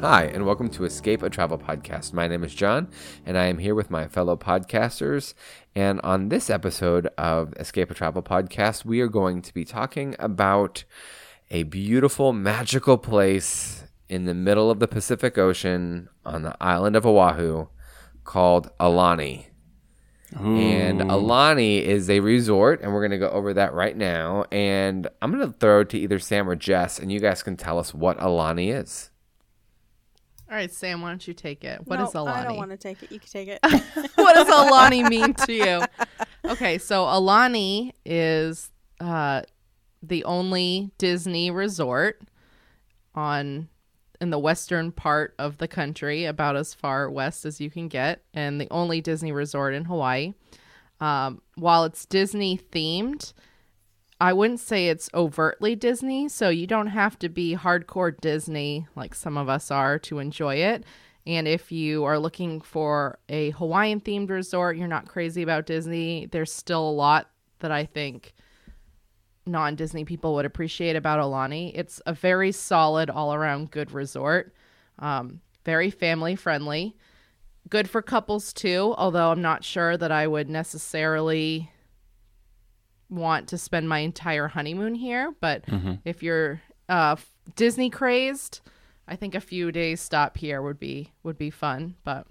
[0.00, 2.12] Hi, and welcome to Escape a Travel Podcast.
[2.12, 2.88] My name is John,
[3.24, 5.32] and I am here with my fellow podcasters.
[5.74, 10.14] And on this episode of Escape a Travel Podcast, we are going to be talking
[10.18, 10.84] about
[11.50, 17.06] a beautiful, magical place in the middle of the Pacific Ocean on the island of
[17.06, 17.68] Oahu
[18.22, 19.46] called Aulani.
[20.58, 24.44] And Aulani is a resort, and we're going to go over that right now.
[24.52, 27.56] And I'm going to throw it to either Sam or Jess, and you guys can
[27.56, 29.10] tell us what Aulani is.
[30.48, 31.80] All right, Sam, why don't you take it?
[31.84, 32.28] What no, is Aulani?
[32.28, 33.10] I don't want to take it.
[33.10, 33.58] You can take it.
[34.14, 35.82] what does Aulani mean to you?
[36.44, 39.42] Okay, so Aulani is uh,
[40.02, 42.20] the only Disney resort
[43.14, 43.68] on
[44.20, 48.22] in the western part of the country, about as far west as you can get,
[48.32, 50.32] and the only Disney resort in Hawaii.
[51.00, 53.32] Um, while it's Disney themed,
[54.20, 59.14] I wouldn't say it's overtly Disney, so you don't have to be hardcore Disney like
[59.14, 60.84] some of us are to enjoy it.
[61.26, 66.26] And if you are looking for a Hawaiian themed resort, you're not crazy about Disney,
[66.26, 68.32] there's still a lot that I think
[69.44, 71.72] non Disney people would appreciate about Aulani.
[71.74, 74.54] It's a very solid, all around good resort,
[74.98, 76.96] um, very family friendly,
[77.68, 81.70] good for couples too, although I'm not sure that I would necessarily
[83.08, 85.34] want to spend my entire honeymoon here.
[85.40, 85.64] But
[86.04, 87.16] if you're uh,
[87.54, 88.60] Disney crazed,
[89.08, 91.94] I think a few days stop here would be would be fun.
[92.04, 92.26] But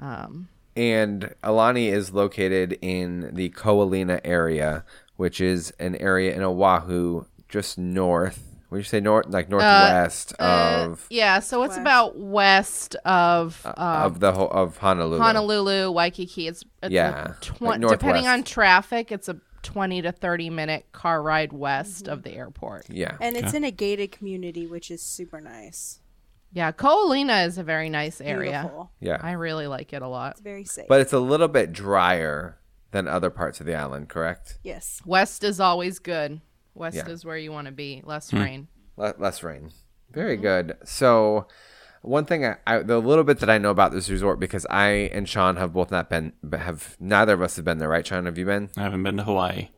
[0.00, 4.84] um, And Aulani is located in the Ko Olina area,
[5.16, 8.48] which is an area in Oahu just north.
[8.70, 11.80] Would you say north, like northwest uh, of yeah, so it's West.
[11.82, 15.18] about west of um, of the ho- of Honolulu?
[15.18, 16.48] Honolulu, Waikiki.
[16.48, 20.86] It's, it's Yeah, a tw- like depending on traffic, it's a twenty to thirty minute
[20.92, 22.38] car ride west of the mm-hmm.
[22.38, 22.90] airport.
[22.90, 26.00] Yeah, and it's in a gated community, which is super nice.
[26.52, 28.60] Yeah, Ko Olina is a very nice area.
[28.60, 28.90] Beautiful.
[29.00, 29.18] yeah.
[29.22, 30.32] I really like it a lot.
[30.32, 30.86] It's very safe.
[30.86, 32.58] but it's a little bit drier
[32.90, 34.58] than other parts of the island, correct?
[34.62, 35.00] yes.
[35.06, 36.42] West is always good.
[36.74, 37.08] West Yeah.
[37.08, 38.02] is where you want to be.
[38.04, 38.38] Less hmm.
[38.38, 38.68] rain.
[38.96, 39.70] Le- less rain.
[40.10, 40.42] Very mm-hmm.
[40.42, 40.76] good.
[40.84, 41.46] So,
[42.02, 44.88] one thing I, I the little bit that I know about this resort because I
[45.12, 48.06] and Sean have both not been, have neither of us have been there, right?
[48.06, 48.70] Sean, have you been?
[48.76, 49.68] I haven't been to Hawaii.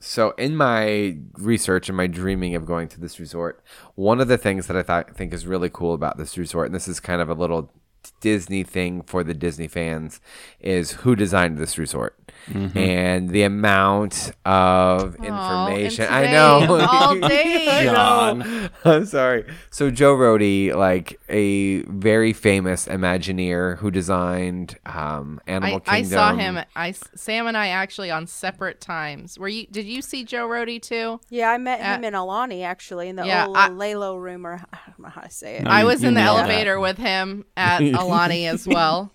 [0.00, 3.64] So, in my research and my dreaming of going to this resort,
[3.94, 6.74] one of the things that I thought think is really cool about this resort, and
[6.74, 7.72] this is kind of a little
[8.20, 10.20] Disney thing for the Disney fans,
[10.60, 12.18] is who designed this resort
[12.52, 16.04] and the amount of information.
[16.04, 17.84] and I know all day.
[17.84, 18.70] John.
[18.84, 19.44] I'm sorry.
[19.70, 26.34] So Joe Rohde, like a very famous Imagineer who designed um, Animal I, I saw
[26.34, 26.58] him.
[26.76, 29.38] I Sam and I actually on separate times.
[29.38, 29.66] Were you?
[29.66, 31.20] Did you see Joe Rohde too?
[31.30, 34.46] Yeah, I met him Uh, in Aulani actually in the yeah, old I- Olelo room,
[34.46, 35.64] or I don't know how to say it.
[35.64, 36.44] No, I was in the nailed that.
[36.50, 39.10] elevator with him at Aulani as well.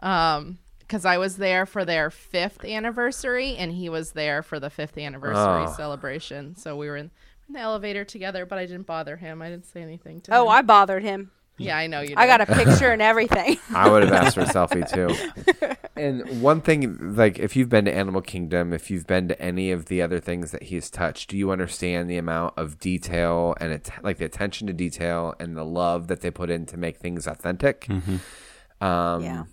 [0.00, 0.58] Um,
[0.92, 4.98] because I was there for their fifth anniversary, and he was there for the fifth
[4.98, 5.74] anniversary Oh.
[5.74, 6.54] celebration.
[6.54, 7.10] So we were in,
[7.48, 9.40] in the elevator together, but I didn't bother him.
[9.40, 10.48] I didn't say anything to Oh, him.
[10.50, 11.30] I bothered him.
[11.56, 12.12] yeah, I know you.
[12.18, 13.56] I got a picture and everything.
[13.74, 14.86] I would have asked for a selfie
[15.56, 15.76] too.
[15.96, 19.70] And one thing, like if you've been to Animal Kingdom, if you've been to any
[19.72, 23.72] of the other things that he's touched, do you understand the amount of detail and
[23.72, 26.98] it, like the attention to detail and the love that they put in to make
[26.98, 27.88] things authentic?
[27.88, 29.44] Um, Yeah.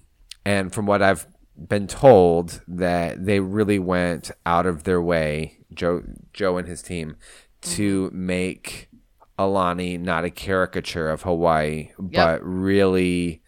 [0.49, 6.01] And from what I've been told, that they really went out of their way, Joe,
[6.33, 7.17] Joe and his team,
[7.61, 8.25] to mm-hmm.
[8.25, 8.89] make
[9.37, 13.43] Aulani not a caricature of Hawaii, but really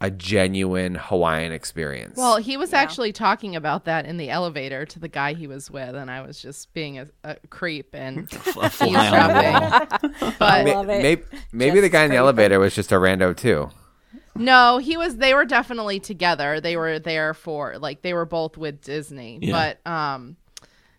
[0.00, 2.16] a genuine Hawaiian experience.
[2.16, 5.70] Well, he was actually talking about that in the elevator to the guy he was
[5.72, 8.30] with, and I was just being a, a creep and
[8.60, 9.72] A fly on the wall.
[9.72, 10.14] eavesdropping.
[10.22, 11.02] I But love it.
[11.02, 13.70] maybe, maybe the Just guy in the elevator was just a rando too.
[14.36, 15.16] No, he was.
[15.16, 16.60] They were definitely together.
[16.60, 19.38] They were there for like they were both with Disney.
[19.40, 19.76] Yeah.
[19.84, 20.36] But um,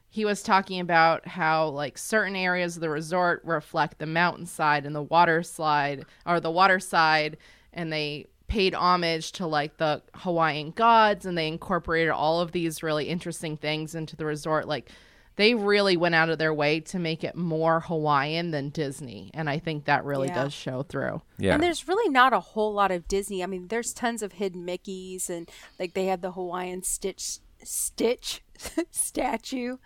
[0.10, 4.96] he was talking about how like certain areas of the resort reflect the mountainside and
[4.96, 7.38] the water slide or the water side,
[7.74, 12.84] and they paid homage to like the Hawaiian gods, and they incorporated all of these
[12.84, 14.90] really interesting things into the resort, like
[15.38, 19.50] they really went out of their way to make it more Hawaiian than Disney, and
[19.50, 20.44] I think that really Yeah.
[20.46, 21.22] does show through.
[21.38, 21.54] Yeah.
[21.56, 23.44] And there's really not a whole lot of Disney.
[23.44, 25.50] I mean, there's tons of hidden Mickeys, and
[25.80, 28.44] like they have the Hawaiian Stitch Stitch
[28.92, 29.78] statue,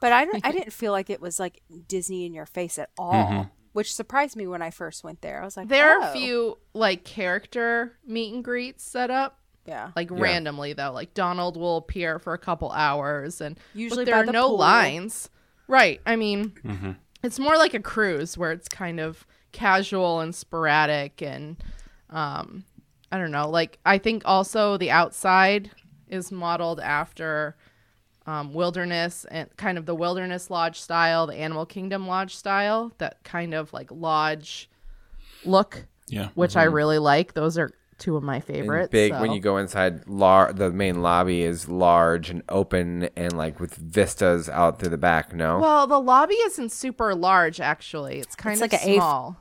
[0.00, 2.90] but I don't- I didn't feel like it was like Disney in your face at
[2.98, 3.48] all, mm-hmm.
[3.72, 5.42] which surprised me when I first went there.
[5.42, 6.10] I was like, There are oh.
[6.10, 9.38] a few like character meet and greets set up,
[9.68, 10.90] yeah, like randomly though.
[10.92, 14.58] Like Donald will appear for a couple hours, and Usually there are the no pool.
[14.58, 15.30] lines.
[15.68, 16.00] Right.
[16.06, 21.56] I mean, it's more like a cruise where it's kind of casual and sporadic, and
[22.10, 22.64] um,
[23.12, 23.48] I don't know.
[23.50, 25.70] Like I think also the outside
[26.08, 27.54] is modeled after
[28.26, 33.22] um, wilderness and kind of the wilderness lodge style, the animal kingdom lodge style, that
[33.24, 34.68] kind of like lodge
[35.44, 36.28] look, Yeah.
[36.34, 37.34] which I really like.
[37.34, 38.90] Those are two of my And favorites.
[38.90, 43.32] big so- when you go inside lar- the main lobby is large and open and
[43.36, 48.20] like with vistas out through the back no Well, the lobby isn't super large actually.
[48.20, 49.36] It's kind It's of like a A- small.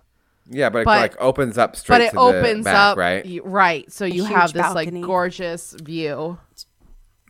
[0.50, 3.40] yeah but it like opens up straight but it to opens back, up right y-
[3.44, 5.00] right so you have this balcony.
[5.02, 6.38] like gorgeous view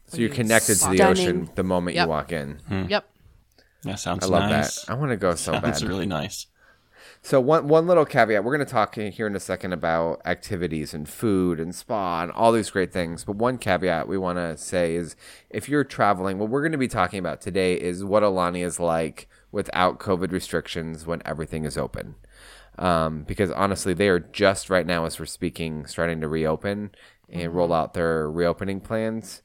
[0.07, 2.05] so you're connected to the ocean the moment Yep.
[2.05, 2.85] you walk in hmm.
[2.87, 3.05] yep
[3.83, 4.33] That sounds good.
[4.33, 4.83] i love nice.
[4.85, 6.45] that i want to go so Sounds bad really nice.
[7.27, 10.93] So one one little caveat, we're going to talk here in a second about activities
[10.93, 13.25] and food and spa and all these great things.
[13.25, 15.17] But one caveat we want to say is
[15.49, 18.79] if you're traveling, what we're going to be talking about today is what Aulani is
[18.79, 22.15] like without COVID restrictions when everything is open.
[22.79, 26.91] Um, because honestly, they are just right now as we're speaking starting to reopen
[27.27, 29.41] and roll out their reopening plans.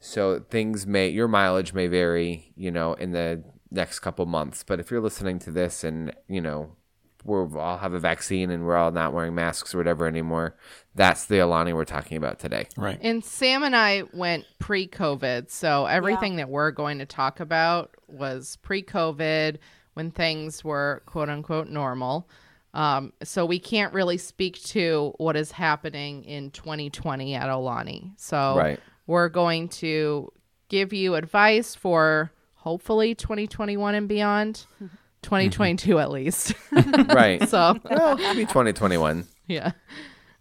[0.00, 4.64] So things may your mileage may vary, you know, in the next couple months.
[4.66, 6.77] But if you're listening to this and you know
[7.24, 10.54] we're all have a vaccine and we're all not wearing masks or whatever anymore,
[10.94, 12.66] that's the Aulani we're talking about today.
[12.76, 12.98] Right.
[13.02, 18.56] and sam and i went pre-covid so everything that we're going to talk about was
[18.62, 19.58] pre-covid
[19.94, 22.28] when things were quote unquote normal
[22.74, 28.56] um, so we can't really speak to what is happening in 2020 at Aulani so
[28.56, 28.80] Right.
[29.06, 30.30] we're going to
[30.68, 34.66] give you advice for hopefully 2021 and beyond
[35.22, 36.54] 2022 at least
[37.08, 37.48] right.
[37.48, 39.26] so well, maybe 2021.
[39.46, 39.72] yeah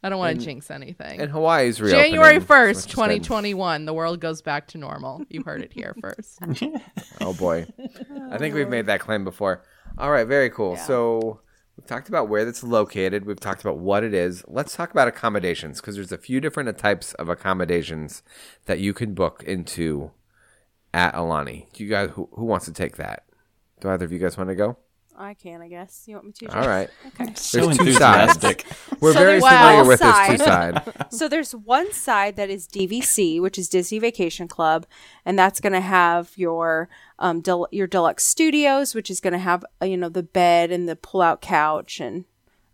[0.04, 2.12] i don't want to jinx anything And Hawaii's reopening.
[2.12, 5.24] January 1st, 2021, the world goes back to normal.
[5.30, 6.40] You heard it here first.
[7.22, 7.66] Oh boy.
[8.32, 9.64] I think we've made that claim before.
[9.98, 10.78] All right, very cool.
[10.78, 11.42] So
[11.76, 13.26] we've talked about where it's located.
[13.26, 14.44] We've talked about what it is.
[14.48, 18.22] Let's talk about accommodations because there's a few different types of accommodations
[18.66, 20.12] that you can book into
[20.94, 21.72] at Aulani.
[21.74, 23.24] Do you guys who, who wants to take that?
[23.80, 24.78] Do either of you guys want to go?
[25.20, 26.04] I can, I guess.
[26.06, 26.46] You want me to?
[26.48, 26.68] All Jeff?
[26.68, 26.90] right.
[27.08, 27.34] Okay.
[27.34, 28.36] So There's two sides.
[28.36, 28.66] enthusiastic.
[29.00, 30.84] We're So very there's familiar one with this two side.
[30.84, 30.94] side.
[31.12, 34.86] So there's one side that is DVC, which is Disney Vacation Club,
[35.26, 36.88] and that's going to have your
[37.18, 40.72] um del- your deluxe studios, which is going to have uh, you know the bed
[40.72, 42.26] and the pull-out couch and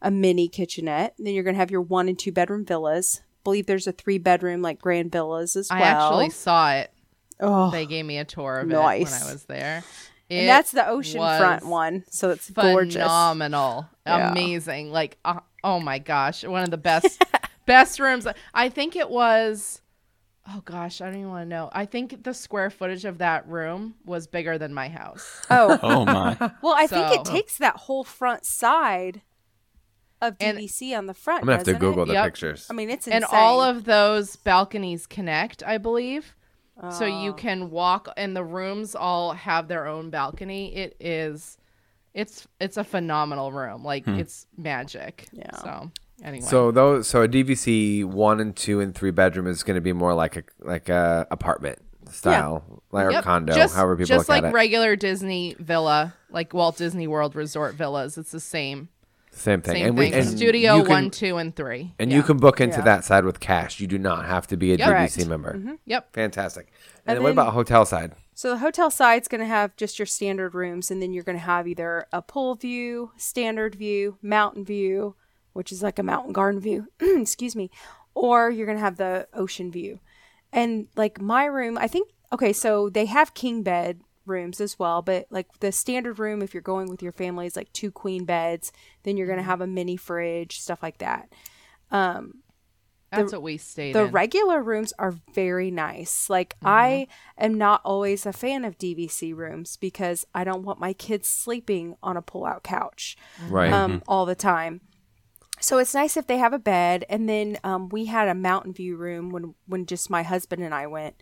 [0.02, 1.14] a mini kitchenette.
[1.18, 3.22] then you're going to have your one and two bedroom villas.
[3.46, 5.80] believe there's a three bedroom like grand villas as well.
[5.80, 6.92] I actually saw it.
[7.40, 9.08] oh, They gave me a tour of Nice.
[9.10, 9.84] it when I was there.
[10.30, 12.96] And that's the ocean front one, so it's gorgeous.
[12.96, 13.88] Phenomenal.
[14.06, 14.32] Yeah.
[14.32, 14.92] Amazing.
[14.92, 16.44] Like, uh, oh my gosh.
[16.44, 17.24] One of the best,
[17.66, 18.28] best rooms.
[18.54, 19.82] I think it was,
[20.50, 21.70] oh gosh, I don't even want to know.
[21.72, 25.42] I think the square footage of that room was bigger than my house.
[25.50, 26.36] Oh, Oh my.
[26.62, 29.22] well, I think it takes that whole front side
[30.22, 31.42] of And- DVC on the front.
[31.42, 32.08] I'm gonna have to Google it?
[32.08, 32.26] the Yep.
[32.26, 32.68] pictures.
[32.70, 33.24] I mean, it's insane.
[33.24, 36.34] and all of those balconies connect i believe
[36.92, 37.24] so Oh.
[37.24, 40.76] you can walk and the rooms all have their own balcony.
[40.76, 41.58] It is
[42.14, 43.84] it's it's a phenomenal room.
[43.84, 44.20] Like hmm.
[44.20, 45.28] it's magic.
[45.32, 45.56] Yeah.
[45.58, 45.92] so
[46.24, 46.46] anyway.
[46.46, 49.94] So those so a DVC one and two and three bedroom is going to be
[49.94, 51.80] more like a like a apartment
[52.12, 54.54] style like Yep, condo, just, however people just look like at it.
[54.54, 58.18] regular disney villa like walt disney world resort villas.
[58.18, 58.90] It's the same
[59.34, 59.76] Same thing.
[59.76, 62.18] same and we- thing and studio can- one two and three And Yeah.
[62.18, 62.84] you can book into Yeah.
[62.86, 63.80] that side with cash.
[63.80, 64.88] You do not have to be a Yep.
[64.88, 65.30] DVC Correct.
[65.30, 65.54] member.
[65.56, 65.74] Mm-hmm.
[65.86, 66.68] yep Fantastic.
[66.68, 66.74] And,
[67.08, 68.14] And then what about hotel side?
[68.36, 71.38] So the hotel side's going to have just your standard rooms, and then you're going
[71.38, 75.16] to have either a pool view, standard view, mountain view,
[75.54, 77.70] which is like a mountain garden view, excuse me,
[78.16, 80.00] or you're going to have the ocean view.
[80.52, 85.02] And like my room, I think, okay, so they have king bed rooms as well,
[85.02, 88.26] but like the standard room, if you're going with your family, is like two queen
[88.26, 88.72] beds.
[89.04, 91.30] Then you're going to have a mini fridge, stuff like that.
[91.92, 92.40] Um,
[93.12, 96.30] that's what we stayed The in regular rooms are very nice.
[96.30, 100.94] Like I am not always a fan of DVC rooms because I don't want my
[100.94, 103.16] kids sleeping on a pull-out couch
[103.48, 103.72] Right.
[103.72, 104.82] um, all the time.
[105.60, 107.06] So it's nice if they have a bed.
[107.08, 110.74] And then um, we had a mountain view room when when just my husband and
[110.74, 111.16] I went,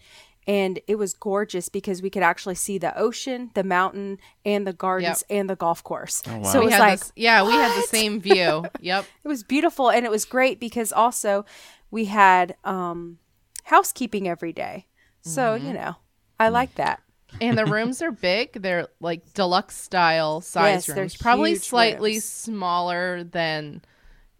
[0.52, 4.74] and it was gorgeous because we could actually see the ocean, the mountain, and the
[4.74, 6.22] gardens and the golf course.
[6.28, 6.44] wow.
[6.44, 8.66] So it we was had like this, yeah, we had the same view.
[8.82, 9.06] Yep.
[9.24, 11.46] It was beautiful and it was great because also
[11.90, 13.20] we had um,
[13.66, 14.88] housekeeping every day.
[15.22, 15.68] So, Mm-hmm.
[15.68, 15.96] you know,
[16.40, 17.00] I like that.
[17.40, 18.54] And the rooms are big.
[18.62, 21.16] They're like deluxe style size Yes, they're rooms.
[21.18, 22.26] Probably huge slightly rooms.
[22.26, 23.82] smaller than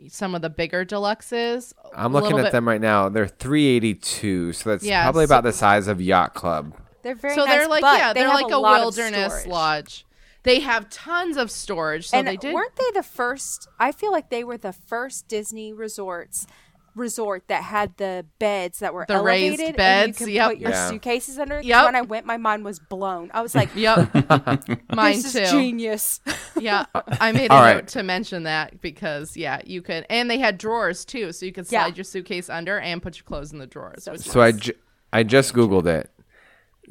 [0.10, 1.74] some of the bigger deluxes.
[1.96, 3.10] I'm looking at bit- them right now.
[3.10, 6.74] They're 382, so that's Yeah, probably so- about the size of Yacht Club.
[7.04, 10.06] They're very so nice, they're like but yeah, they they're like a, a, wilderness lodge.
[10.44, 12.10] They have tons of storage.
[12.10, 12.54] So and they did.
[12.54, 13.68] weren't they the first?
[13.80, 16.48] I feel like they were the first Disney resorts
[16.96, 20.50] resort that had the beds that were The raised elevated beds, and you could yep.
[20.50, 20.90] put your Yeah.
[20.90, 21.56] suitcases under.
[21.58, 21.86] 'Cause Yep.
[21.86, 23.32] When I went, my mind was blown.
[23.34, 24.14] I was like, Yep.
[24.94, 25.46] Mine "This too.
[25.46, 26.20] genius."
[26.60, 27.88] Yeah, I made a All note right.
[27.88, 31.66] to mention that because yeah, you could, and they had drawers too, so you could
[31.66, 31.96] slide Yeah.
[31.96, 34.08] your suitcase under and put your clothes in the drawers.
[34.12, 34.74] which So I, ju-
[35.12, 36.12] I just Googled it.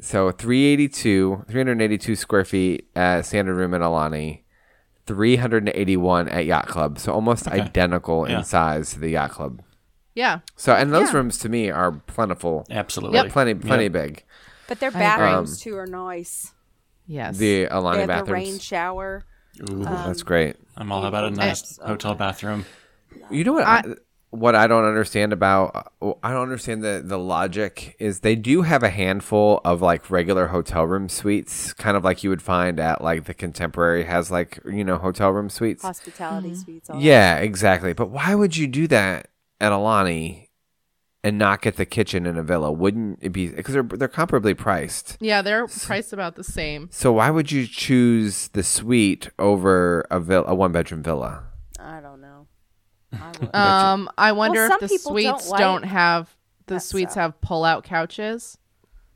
[0.01, 4.41] So 382, 382 square feet at standard room in Aulani,
[5.05, 6.99] 381 at Yacht Club.
[6.99, 8.39] So almost identical Yeah.
[8.39, 9.61] in size to the Yacht Club.
[10.13, 11.17] Yeah, So and those Yeah.
[11.17, 13.17] rooms to me are plentiful, Absolutely.
[13.17, 13.29] Yep.
[13.29, 13.91] plenty, plenty Yep.
[13.93, 14.23] big.
[14.67, 16.51] But their bathrooms Um, too are nice.
[17.07, 19.23] yes, The They Aulani have the rain shower.
[19.69, 20.57] Ooh, um, That's great.
[20.75, 21.79] I'm all about a nice Yes.
[21.81, 22.65] hotel bathroom.
[23.29, 23.65] You know what?
[23.65, 23.83] I,
[24.31, 28.61] what I don't understand about uh, I don't understand the the logic is they do
[28.61, 32.79] have a handful of like regular hotel room suites, kind of like you would find
[32.79, 35.83] at like the Contemporary has like you know hotel room suites.
[35.83, 36.59] Hospitality mm-hmm.
[36.61, 36.89] suites.
[36.89, 37.03] All that.
[37.03, 37.91] Yeah, exactly.
[37.93, 39.27] But why would you do that
[39.61, 40.47] at Aulani
[41.23, 42.71] and not get the kitchen in a villa?
[42.71, 45.17] Wouldn't it be because they're they're comparably priced?
[45.21, 46.89] yeah, they're priced about the same.
[46.91, 51.43] So why would you choose the suite over a villa, a one bedroom villa?
[51.79, 52.47] I don't know.
[53.13, 53.91] I.
[53.91, 56.35] Um, I wonder some if the people don't suites like don't have
[56.67, 57.21] the suites stuff.
[57.21, 58.57] have pull out couches.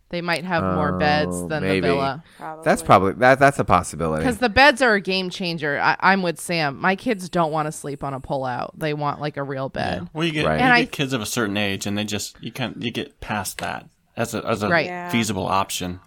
[0.10, 1.82] They might have more beds Oh, than maybe.
[1.82, 2.24] the villa.
[2.64, 4.24] That's probably that that's a possibility.
[4.24, 5.80] Because the beds are a game changer.
[5.80, 6.80] I, I'm with Sam.
[6.80, 8.78] My kids don't want to sleep on a pull out.
[8.78, 10.02] They want like a real bed.
[10.04, 10.08] Yeah.
[10.14, 10.60] Well, you get, Right.
[10.60, 12.92] you And get I- kids of a certain age, and they just you can't you
[12.92, 14.86] get past that as a as a Right.
[14.86, 15.10] Yeah.
[15.10, 16.00] feasible option.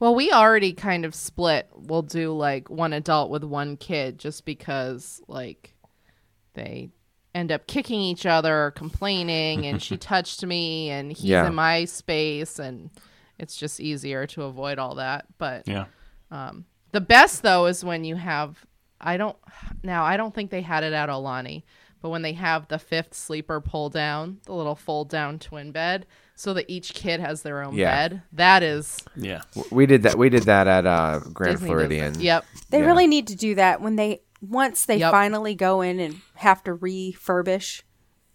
[0.00, 1.68] Well, we already kind of split.
[1.74, 5.74] We'll do like one adult with one kid just because like
[6.54, 6.90] they
[7.34, 11.46] end up kicking each other or complaining and she touched me and he's Yeah.
[11.46, 12.90] in my space and
[13.38, 15.26] it's just easier to avoid all that.
[15.38, 15.84] But Yeah.
[16.92, 18.64] the best though is when you have
[19.00, 19.36] I don't
[19.82, 21.62] now I don't think they had it at Aulani,
[22.02, 26.06] but when they have the fifth sleeper pull down, the little fold down twin bed,
[26.34, 28.08] so that each kid has their own Yeah.
[28.08, 28.22] bed.
[28.32, 29.42] That is Yeah.
[29.70, 30.16] we did that.
[30.18, 32.12] We did that at uh, Grand Disney Floridian.
[32.14, 32.22] that.
[32.22, 32.44] Yep.
[32.70, 32.86] They Yeah.
[32.86, 35.10] really need to do that when they once they Yep.
[35.10, 37.82] finally go in and have to refurbish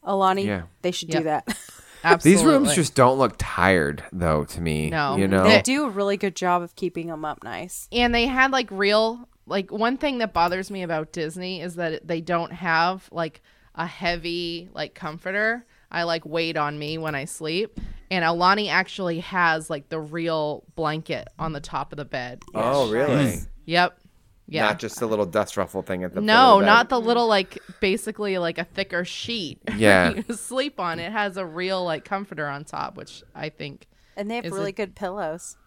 [0.04, 0.46] Aulani.
[0.46, 0.64] Yeah.
[0.82, 1.18] They should Yep.
[1.18, 1.58] do that.
[2.04, 2.32] Absolutely.
[2.44, 4.90] These rooms just don't look tired though to me.
[4.90, 5.16] No.
[5.18, 5.44] you know.
[5.44, 7.88] they do a really good job of keeping them up nice.
[7.92, 12.08] and they had like real like one thing that bothers me about Disney is that
[12.08, 13.42] they don't have like
[13.76, 15.66] a heavy like comforter.
[15.92, 17.80] I like weight on me when I sleep.
[18.10, 22.42] And Aulani actually has like the real blanket on the top of the bed.
[22.56, 23.36] oh, really?
[23.66, 23.98] Yep.
[24.54, 24.68] Yeah.
[24.68, 27.28] Not just a little dust ruffle thing at the foot no, the not the little
[27.28, 29.60] like basically like a thicker sheet.
[29.76, 30.14] Yeah.
[30.28, 31.00] you sleep on.
[31.00, 34.70] It has a real like comforter on top, which I think And they have really
[34.70, 35.58] it- good pillows.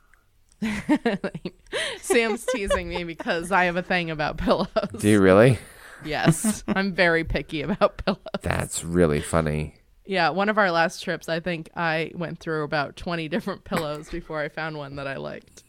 [2.01, 4.69] Sam's teasing me because I have a thing about pillows.
[4.99, 5.59] Do you really?
[6.05, 8.21] Yes, I'm very picky about pillows.
[8.43, 9.75] That's really funny.
[10.05, 14.09] Yeah, one of our last trips, I think I went through about 20 different pillows
[14.09, 15.65] before I found one that I liked.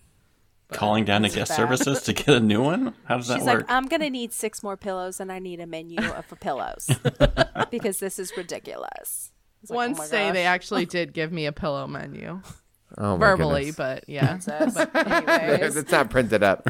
[0.71, 1.55] Calling down to guest bad.
[1.55, 2.93] services to get a new one?
[3.05, 3.39] How does that work?
[3.39, 6.89] She's like, I'm gonna need six more pillows, and I need a menu of pillows
[7.71, 9.31] because this is ridiculous.
[9.69, 12.41] I like, One oh my day they actually did give me a pillow menu
[12.97, 13.75] Oh my verbally, goodness.
[13.75, 14.35] but yeah.
[14.37, 14.77] Jesus.
[14.95, 15.75] Anyways.
[15.75, 16.69] it's not printed up.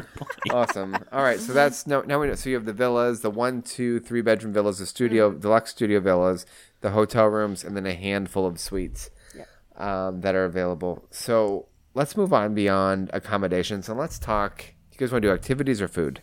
[0.50, 0.96] awesome.
[1.12, 2.00] All right, so that's no.
[2.02, 2.34] Now we know.
[2.34, 5.40] So you have the villas, the one, two, three bedroom villas, the studio, Mm-hmm.
[5.40, 6.44] deluxe studio villas,
[6.80, 9.10] the hotel rooms, and then a handful of suites
[9.76, 11.04] um, that are available.
[11.12, 14.64] So let's move on beyond accommodations and let's talk.
[14.92, 16.20] You guys want to do activities or food?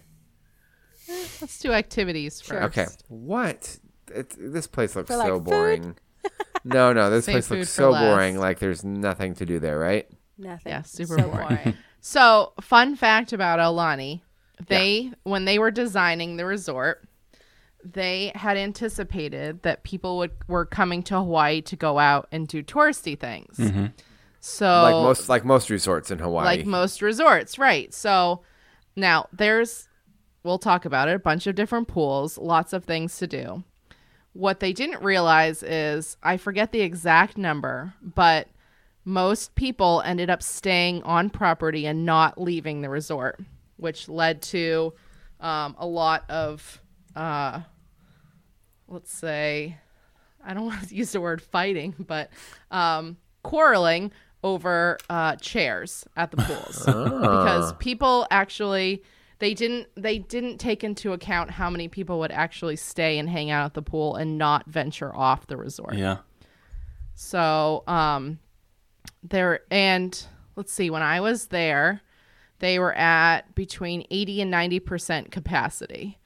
[1.09, 2.77] Eh, let's do activities first.
[2.77, 2.87] Okay.
[3.07, 3.77] What?
[4.13, 5.45] It, this place looks For, like, so food?
[5.45, 5.95] boring.
[6.63, 8.01] no, no, this Save place food looks for so last.
[8.03, 8.37] boring.
[8.39, 10.07] Like there's nothing to do there, right?
[10.37, 10.71] Nothing.
[10.71, 11.77] Yeah, super So boring.
[12.01, 14.21] So, fun fact about Aulani,
[14.67, 17.03] they when they were designing the resort,
[17.83, 22.61] they had anticipated that people would were coming to Hawaii to go out and do
[22.61, 23.57] touristy things.
[23.57, 23.85] Mm-hmm.
[24.47, 26.45] So, Like most, like most resorts in Hawaii.
[26.45, 27.91] like most resorts, right?
[27.91, 28.41] So
[28.95, 29.87] now there's
[30.43, 33.63] we'll talk about it, a bunch of different pools, lots of things to do.
[34.33, 38.47] What they didn't realize is I forget the exact number, but
[39.03, 43.39] most people ended up staying on property and not leaving the resort,
[43.77, 44.93] which led to
[45.39, 46.83] um, a lot of,
[47.15, 47.61] uh,
[48.87, 49.79] let's say,
[50.45, 52.29] I don't want to use the word fighting, but
[52.69, 54.11] um, quarreling
[54.45, 59.01] over uh, chairs at the pools because people actually
[59.39, 63.49] they didn't they didn't take into account how many people would actually stay and hang
[63.49, 65.95] out at the pool and not venture off the resort.
[65.95, 66.17] Yeah.
[67.15, 68.39] So, um,
[69.23, 70.25] there and
[70.55, 72.01] let's see, when I was there,
[72.59, 76.19] they were at between 80 and 90% capacity.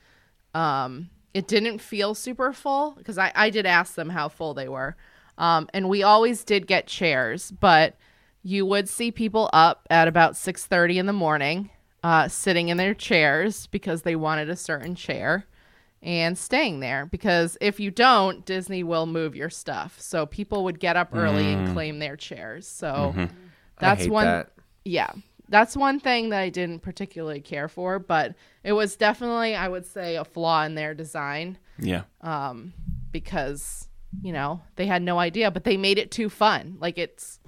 [0.54, 4.68] Um, it didn't feel super full because I, I did ask them how full they
[4.68, 4.98] were.
[5.38, 7.96] Um, and we always did get chairs, but
[8.44, 11.70] you would see people up at about 6.30 in the morning
[12.04, 15.46] uh, sitting in their chairs because they wanted a certain chair
[16.02, 17.06] and staying there.
[17.06, 20.00] Because if you don't disney will move your stuff.
[20.00, 22.68] So people would get up early and claim their chairs.
[22.68, 23.14] So
[23.80, 24.52] that's I hate one that.
[24.86, 25.12] yeah.
[25.50, 29.86] That's one thing that i didn't particularly care for but it was definitely i would
[29.86, 31.58] say a flaw in their design.
[31.80, 32.04] Yeah.
[32.22, 32.74] um,
[33.12, 33.88] because
[34.22, 36.78] you know they had no idea but they made it too fun.
[36.80, 37.40] Like it's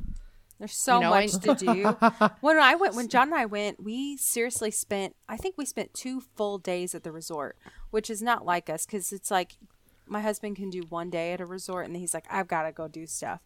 [0.62, 2.28] There's so You know, much and- to do.
[2.42, 5.16] when I went, when John and I went, we seriously spent.
[5.28, 7.58] I think we spent two full days at the resort,
[7.90, 9.58] which is not like us because it's like
[10.06, 12.64] my husband can do one day at a resort and then he's like, I've got
[12.64, 13.40] to go do stuff.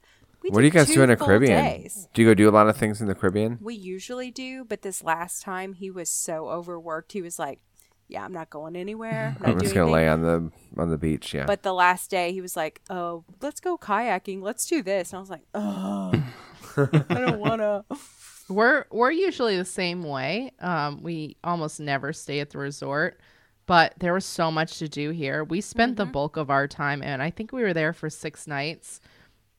[0.43, 1.63] We What do you guys do in the full Caribbean?
[1.63, 2.09] days.
[2.13, 3.59] Do you go do a lot of things in the Caribbean?
[3.61, 7.13] We usually do, but this last time he was so overworked.
[7.13, 7.59] He was like,
[8.07, 9.35] "Yeah, I'm not going anywhere.
[9.37, 11.33] I'm, not I'm just gonna anything." lay on the on the beach.
[11.33, 11.45] Yeah.
[11.45, 14.41] But the last day, he was like, "Oh, let's go kayaking.
[14.41, 16.11] Let's do this." And I was like, "Oh,
[16.77, 17.85] I don't wanna."
[18.47, 20.51] We're we're usually the same way.
[20.59, 23.19] Um, we almost never stay at the resort,
[23.65, 25.43] but there was so much to do here.
[25.43, 28.45] We spent the bulk of our time, and I think we were there for six
[28.45, 29.01] nights.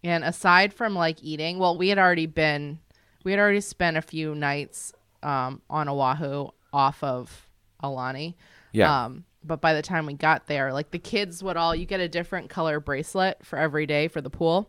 [0.05, 2.79] And aside from like eating, well, we had already been,
[3.25, 4.93] we had already spent a few nights
[5.25, 7.46] um, on Oahu off of
[7.83, 8.35] Aulani.
[8.73, 9.05] yeah.
[9.07, 12.01] Um, but by the time we got there, like the kids would all, you get
[12.01, 14.69] a different color bracelet for every day for the pool.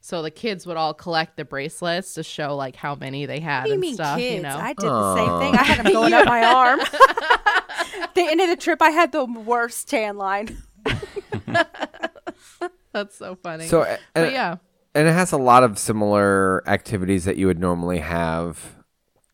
[0.00, 3.60] So the kids would all collect the bracelets to show like how many they had
[3.60, 4.18] What do you and mean, stuff.
[4.18, 4.36] kids?
[4.36, 5.54] You know, I did the same thing.
[5.54, 6.80] I had them going up my arm.
[6.80, 10.56] At the end of the trip, I had the worst tan line.
[12.92, 13.66] that's so funny.
[13.66, 14.56] so and, but yeah,
[14.94, 18.76] and it has a lot of similar activities that you would normally have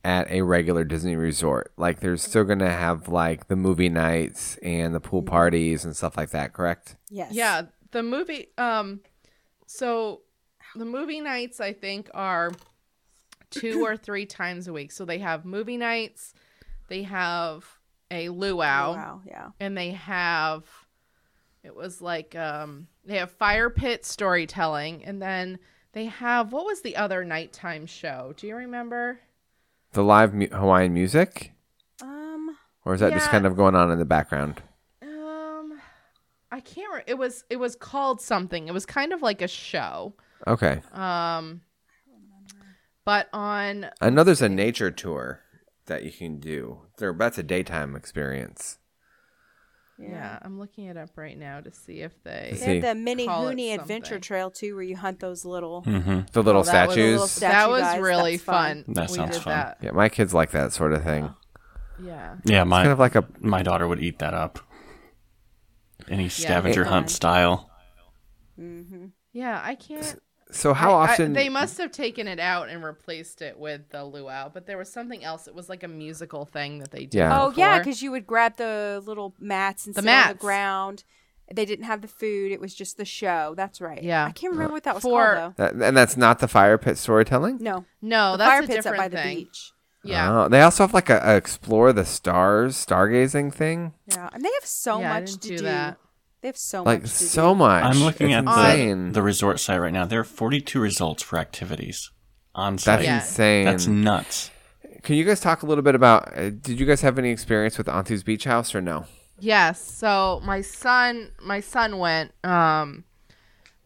[0.05, 1.73] at a regular Disney resort.
[1.77, 6.17] Like they're still gonna have like the movie nights and the pool parties and stuff
[6.17, 6.53] like that.
[6.53, 6.97] Correct?
[7.11, 7.33] Yes.
[7.33, 7.62] yeah.
[7.90, 9.01] The movie, um,
[9.67, 10.21] so
[10.77, 12.53] the movie nights I think are
[13.51, 14.93] two or three times a week.
[14.93, 16.35] So they have movie nights,
[16.88, 17.64] they have
[18.11, 18.95] a luau.
[18.95, 19.23] Wow.
[19.27, 19.51] Yeah.
[19.59, 20.64] and they have
[21.62, 25.59] it was like um they have fire pit storytelling and then
[25.93, 29.19] they have what was the other nighttime show do you remember
[29.95, 31.53] The live mu- Hawaiian music,
[32.03, 32.57] Um.
[32.85, 34.63] or is that just kind of going on in the background?
[35.03, 35.81] um
[36.51, 39.49] i can't re- it was it was called something it was kind of like a
[39.49, 40.15] show
[40.47, 40.83] Okay.
[40.93, 41.61] um
[43.05, 45.41] but on I know there's a nature tour
[45.87, 46.81] that you can do.
[46.99, 48.79] There, that's a daytime experience.
[49.99, 50.39] Yeah.
[50.43, 53.75] i'm looking it up right now to see if they To They had the Menehune
[53.75, 54.19] Adventure.
[54.19, 55.83] Trail too, where you hunt those little.
[55.83, 56.21] Mm-hmm.
[56.33, 57.13] The little Oh, that was statues.
[57.13, 58.85] little sta- that was guys, really that's fun.
[58.85, 59.53] fun That we sounds fun.
[59.53, 61.33] that yeah, my kids like that sort of thing.
[62.03, 64.59] yeah Yeah, my Kind of like a my daughter would eat that up.
[66.09, 67.15] Any scavenger they're hunt fun.
[67.15, 67.71] style.
[68.61, 69.07] Mm-hmm.
[69.33, 70.19] yeah i can't
[70.55, 73.90] so how I- I- often they must have taken it out and replaced it with
[73.90, 75.47] the luau, but there was something else.
[75.49, 77.14] It was like a musical thing that they did.
[77.19, 77.40] Yeah.
[77.43, 80.38] Oh yeah, because you would grab the little mats and The sit on the mats.
[80.40, 81.05] ground.
[81.53, 83.53] They didn't have the food; it was just the show.
[83.55, 84.03] That's right.
[84.03, 84.25] Yeah.
[84.25, 85.64] I can't remember what that was For- called though.
[85.64, 87.59] that, and that's not the fire pit storytelling.
[87.61, 89.37] No, no, the that's fire a pit's up different by the thing.
[89.37, 89.73] beach.
[90.07, 93.95] Yeah, Oh, they also have like a, a explore the stars stargazing thing.
[94.07, 95.97] Yeah, and they have so Yeah, much to do do.
[96.45, 96.49] That.
[96.49, 97.59] They have so Like much to so do.
[97.59, 97.85] much.
[97.85, 100.05] I'm looking It's at the, the resort site right now.
[100.05, 102.11] There are 42 results for activities
[102.55, 103.05] on that's site.
[103.05, 103.17] Yeah.
[103.17, 103.65] insane.
[103.65, 104.51] That's nuts.
[105.03, 106.37] Can you guys talk a little bit about?
[106.37, 109.05] Uh, did you guys have any experience with Auntie's Beach House or no?
[109.39, 109.81] yes.
[109.81, 113.05] So my son, my son went um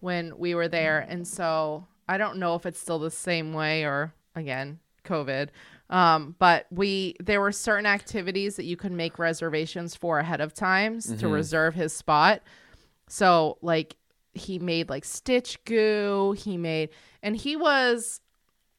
[0.01, 3.85] when we were there, and so I don't know if it's still the same way
[3.85, 5.49] or again COVID.
[5.91, 10.53] Um, but we there were certain activities that you could make reservations for ahead of
[10.53, 12.43] times to reserve his spot.
[13.09, 13.97] So like
[14.35, 16.91] he made like stitch goo, he made
[17.23, 18.21] and he was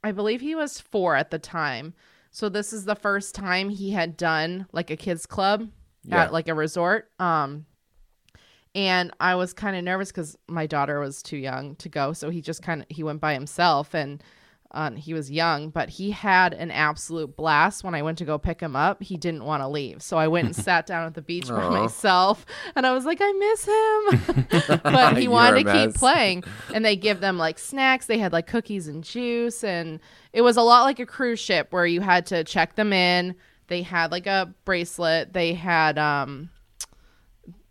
[0.03, 1.93] I believe he was 4 at the time.
[2.31, 5.67] So this is the first time he had done like a kids club
[6.03, 6.23] Yeah.
[6.25, 7.09] at like a resort.
[7.19, 7.65] Um
[8.75, 12.29] and I was kind of nervous cuz my daughter was too young to go, so
[12.29, 14.23] he just kind of he went by himself and
[14.71, 17.83] Uh, he was young, but he had an absolute blast.
[17.83, 20.27] When I went to go pick him up, he didn't want to leave, so I
[20.27, 23.65] went and sat down at the beach by myself, and I was like, I miss
[23.65, 26.43] him, but he wanted to keep playing.
[26.73, 28.05] And they give them like snacks.
[28.05, 29.99] They had like cookies and juice, and
[30.33, 33.35] it was a lot like a cruise ship where you had to check them in.
[33.67, 35.33] They had like a bracelet.
[35.33, 36.49] They had um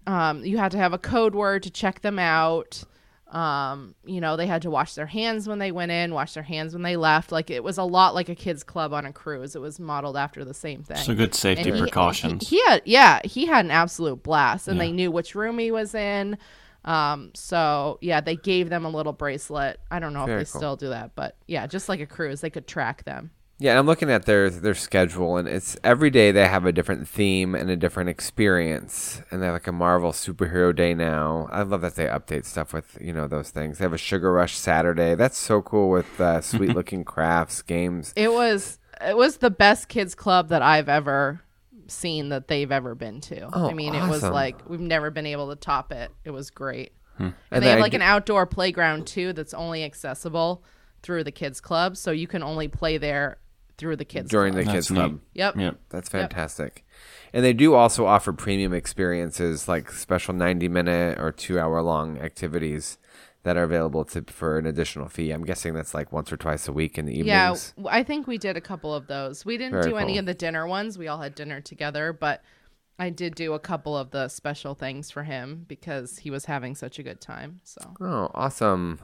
[0.08, 2.82] um, you had to have a code word to check them out.
[3.30, 6.42] Um, you know, they had to wash their hands when they went in, wash their
[6.42, 7.30] hands when they left.
[7.30, 9.54] Like it was a lot like a kids club on a cruise.
[9.54, 10.96] It was modeled after the same thing.
[10.96, 12.48] So good safety And he- precautions.
[12.48, 14.84] He, he had, yeah, he had an absolute blast, and Yeah.
[14.84, 16.38] they knew which room he was in.
[16.84, 19.78] Um, so yeah, they gave them a little bracelet.
[19.90, 20.60] I don't know Very if they cool.
[20.60, 23.30] still do that, but yeah, just like a cruise, they could track them.
[23.60, 26.70] Yeah, and I'm looking at their their schedule, and it's every day they have a
[26.72, 31.48] different theme and a different experience, and they have like a Marvel superhero day now.
[31.50, 33.78] I love that they update stuff with you know those things.
[33.78, 35.16] They have a Sugar Rush Saturday.
[35.16, 38.12] That's so cool with uh, sweet looking crafts, games.
[38.14, 41.40] It was it was the best kids club that I've ever
[41.88, 43.48] seen that they've ever been to.
[43.52, 46.12] Oh, I mean, it was like we've never been able to top it.
[46.24, 46.92] It was great.
[47.18, 50.62] And, And they have like g- an outdoor playground too that's only accessible
[51.02, 53.38] through the kids club, so you can only play there
[53.78, 54.30] through the kids club.
[54.30, 54.66] During club.
[54.66, 55.12] the kids club.
[55.12, 55.20] neat.
[55.34, 55.56] Yep.
[55.56, 55.80] Yep.
[55.88, 56.84] That's fantastic.
[57.32, 62.18] And they do also offer premium experiences like special 90 minute or two hour long
[62.18, 62.98] activities
[63.44, 65.30] that are available to for an additional fee.
[65.30, 67.74] I'm guessing that's like once or twice a week in the evenings.
[67.78, 69.44] Yeah, I think we did a couple of those.
[69.44, 70.98] We didn't Very do any of the dinner ones.
[70.98, 72.42] We all had dinner together, but
[72.98, 76.74] I did do a couple of the special things for him because he was having
[76.74, 77.60] such a good time.
[77.62, 78.98] So Oh, awesome.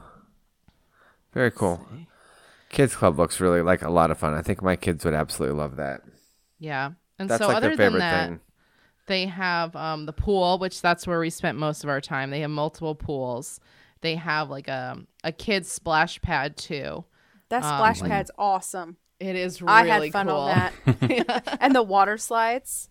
[1.33, 1.85] Very cool.
[2.75, 4.33] Kids Club looks really like a lot of fun.
[4.33, 6.01] I think my kids would absolutely love that.
[6.59, 8.39] yeah, and That's so like other their than that, thing.
[9.07, 12.29] they have um, the pool, which that's where we spent most of our time.
[12.29, 13.59] They have multiple pools.
[14.01, 17.05] They have like a a kids splash pad too.
[17.49, 18.97] That Um, splash like- pad's awesome.
[19.19, 20.35] It is really I had fun cool.
[20.35, 21.57] on that.
[21.61, 22.89] and the water slides.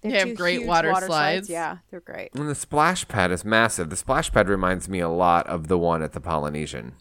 [0.00, 1.48] They They're have great huge water slides.
[1.50, 2.30] Yeah, they're great.
[2.34, 3.90] And the splash pad is massive.
[3.90, 6.92] The splash pad reminds me a lot of the one at the Polynesian.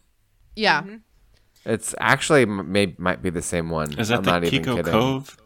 [0.56, 0.96] Yeah, Mm-hmm.
[1.66, 3.98] It's actually may might be the same one.
[3.98, 4.92] Is that I'm the not even Keiki kidding.
[4.92, 5.38] Cove?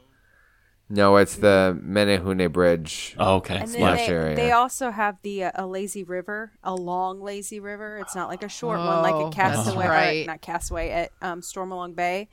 [0.89, 3.13] No, it's the Menehune Bridge.
[3.19, 3.57] Oh, okay.
[3.57, 4.35] And then they, area.
[4.37, 7.97] they also have the uh, a lazy river, a long lazy river.
[7.97, 10.25] It's not like a short one, like Oh, a Castaway, right.
[10.27, 12.29] not Castaway at um, Stormalong Bay.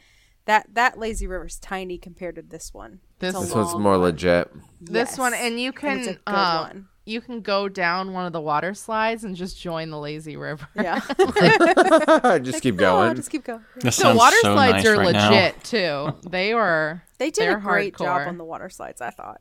[0.46, 3.00] That that lazy river is tiny compared to this one.
[3.18, 4.02] This- This one's more one.
[4.02, 4.50] legit.
[4.80, 5.18] this Yes.
[5.18, 6.88] one, and you can it's a good um, one.
[7.06, 10.66] You can go down one of the water slides and just join the lazy river.
[10.74, 11.00] Yeah,
[12.42, 13.14] just keep Oh, going.
[13.16, 13.64] just keep going.
[13.80, 15.30] That The water so slides nice are right now.
[15.30, 16.30] legit too.
[16.30, 17.02] They were.
[17.18, 19.00] They did a great job on the water slides.
[19.00, 19.40] I thought.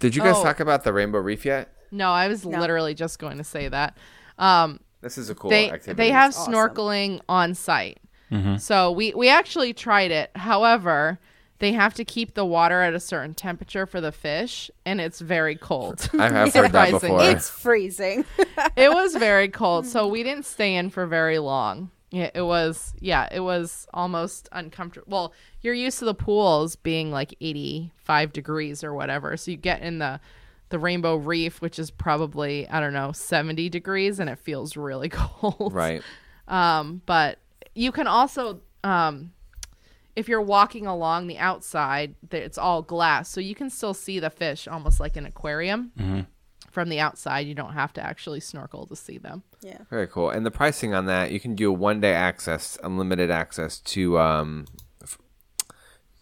[0.00, 0.42] Did you guys Oh.
[0.42, 1.68] talk about the Rainbow Reef yet?
[1.92, 2.58] No, I was No.
[2.58, 3.96] literally just going to say that.
[4.38, 5.94] Um, This is a cool they activity.
[6.02, 6.52] they have awesome.
[6.54, 7.98] snorkeling on site.
[8.32, 8.56] Mm-hmm.
[8.56, 10.30] So we we actually tried it.
[10.34, 11.18] However,
[11.60, 15.20] they have to keep the water at a certain temperature for the fish, and it's
[15.20, 16.10] very cold.
[16.18, 17.22] I have heard that before.
[17.22, 18.24] It's freezing.
[18.76, 21.90] it was very cold, so we didn't stay in for very long.
[22.10, 25.06] Yeah, it was yeah, it was almost uncomfortable.
[25.10, 29.36] Well, you're used to the pools being like 85 degrees or whatever.
[29.36, 30.18] So you get in the
[30.70, 35.08] the Rainbow Reef, which is probably, I don't know, 70 degrees and it feels really
[35.08, 35.72] cold.
[35.74, 36.02] right.
[36.48, 37.38] Um, but
[37.74, 39.32] you can also um
[40.16, 44.18] if you're walking along the outside, th- it's all glass, so you can still see
[44.20, 46.26] the fish almost like an aquarium.
[46.70, 49.42] From the outside, you don't have to actually snorkel to see them.
[49.60, 49.78] yeah.
[49.90, 50.30] Very cool.
[50.30, 54.18] And the pricing on that, you can do a one day access, unlimited access to
[54.20, 54.66] um
[55.02, 55.18] f-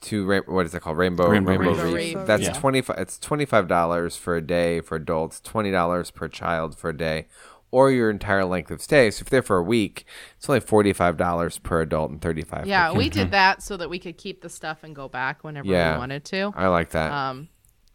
[0.03, 0.96] to ra- what is it called?
[0.96, 1.83] Rainbow Rainbow Rainbow, Reef.
[1.94, 2.14] Reef.
[2.16, 2.27] Reef.
[2.27, 2.53] That's Yeah.
[2.53, 2.98] twenty five.
[2.98, 6.96] It's twenty five dollars for a day for adults, twenty dollars per child for a
[6.96, 7.27] day,
[7.70, 9.11] or your entire length of stay.
[9.11, 10.04] So if they're for a week,
[10.37, 12.66] it's only forty five dollars per adult and thirty five.
[12.66, 15.68] Yeah, we did that so that we could keep the stuff and go back whenever
[15.68, 15.94] Yeah.
[15.94, 16.52] we wanted to.
[16.57, 17.12] I like that.
[17.12, 17.48] Um,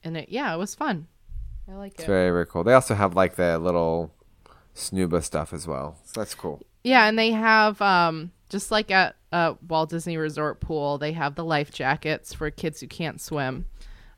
[0.04, 1.08] and it, yeah, it was fun.
[1.70, 1.96] I like it.
[1.96, 2.08] it's it.
[2.08, 2.64] very very cool.
[2.64, 4.14] They also have like the little
[4.76, 5.98] snuba stuff as well.
[6.06, 6.62] So that's cool.
[6.84, 11.34] Yeah, and they have um just like at uh, Walt Disney Resort pool, they have
[11.34, 13.66] the life jackets for kids who can't swim.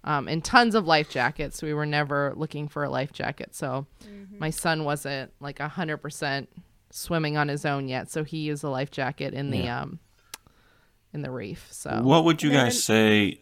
[0.05, 1.61] Um, and tons of life jackets.
[1.63, 3.87] We were never looking for a life jacket, so
[4.37, 6.47] my son wasn't like hundred percent
[6.91, 8.09] swimming on his own yet.
[8.11, 9.99] So he used a life jacket in the um
[11.13, 11.67] in the reef.
[11.71, 13.39] So What would you guys say?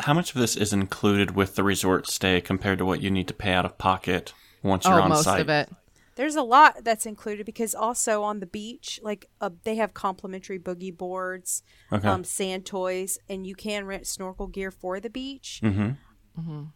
[0.00, 3.28] How much of this is included with the resort stay compared to what you need
[3.28, 5.40] to pay out of pocket once you're oh, on most site?
[5.40, 5.70] of it.
[6.14, 10.58] There's a lot that's included because also on the beach, like uh, they have complimentary
[10.58, 12.06] boogie boards, Okay.
[12.08, 15.60] um, sand toys, and you can rent snorkel gear for the beach.
[15.62, 15.92] mm-hmm.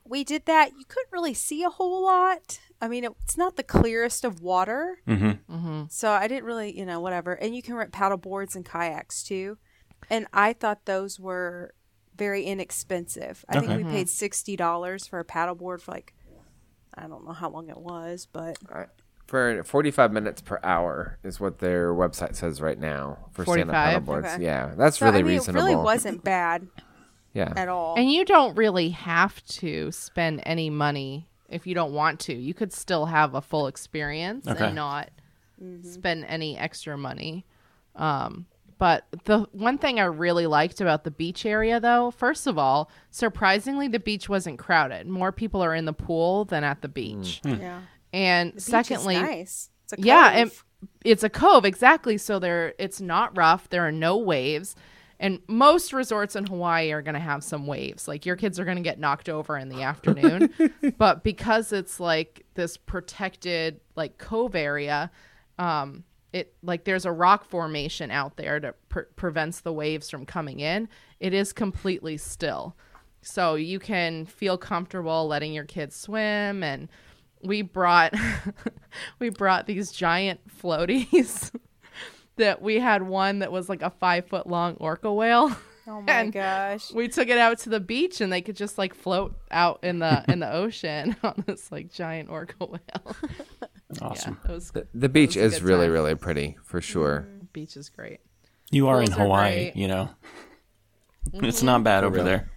[0.04, 0.72] We did that.
[0.78, 2.60] You couldn't really see a whole lot.
[2.80, 5.54] I mean, it's not the clearest of water, Mm-hmm.
[5.54, 5.82] Mm-hmm.
[5.88, 7.32] so I didn't really, you know, whatever.
[7.32, 9.56] And you can rent paddle boards and kayaks too.
[10.10, 11.72] and I thought those were
[12.14, 13.44] very inexpensive.
[13.48, 13.82] I think Okay.
[13.82, 16.14] we paid sixty dollars for a paddleboard for like
[16.94, 18.88] I don't know how long it was, but Alright.
[19.26, 24.04] For 45 minutes per hour is what their website says right now for stand-up 45?
[24.04, 24.34] paddleboards.
[24.34, 24.44] Okay.
[24.44, 25.66] Yeah, that's so, really I mean, reasonable.
[25.66, 26.68] it really wasn't bad
[27.34, 27.52] yeah.
[27.56, 27.96] at all.
[27.96, 32.34] And you don't really have to spend any money if you don't want to.
[32.34, 34.66] You could still have a full experience Okay.
[34.66, 35.10] and not
[35.82, 37.44] spend any extra money.
[37.96, 38.46] Um,
[38.78, 42.90] but the one thing I really liked about the beach area, though, first of all,
[43.10, 45.06] surprisingly, the beach wasn't crowded.
[45.06, 47.40] More people are in the pool than at the beach.
[47.44, 47.80] yeah.
[48.16, 49.68] And The secondly, nice.
[49.84, 50.38] It's a yeah, cove.
[50.80, 52.16] and it's a cove exactly.
[52.18, 53.68] So there, it's not rough.
[53.68, 54.74] There are no waves,
[55.20, 58.08] and most resorts in Hawaii are going to have some waves.
[58.08, 60.52] Like your kids are going to get knocked over in the afternoon,
[60.98, 65.10] but because it's like this protected like cove area,
[65.58, 70.24] um, it like there's a rock formation out there that pre- prevents the waves from
[70.24, 70.88] coming in.
[71.20, 72.76] It is completely still,
[73.20, 76.88] so you can feel comfortable letting your kids swim and
[77.42, 78.14] we brought
[79.18, 81.50] we brought these giant floaties
[82.36, 85.54] that we had one that was like a five foot long orca whale
[85.86, 86.92] oh my and gosh.
[86.92, 89.98] we took it out to the beach and they could just like float out in
[90.00, 93.16] the in the ocean on this like giant orca whale
[94.02, 94.38] Awesome.
[94.44, 95.92] yeah was The, the beach That was a is really, time.
[95.92, 97.28] really pretty for sure.
[97.52, 98.18] beach is great
[98.70, 99.70] You are in Pools are Hawaii, great.
[99.70, 99.78] Mm-hmm.
[99.80, 100.10] you know.
[101.34, 102.24] It's not bad over real.
[102.24, 102.50] there.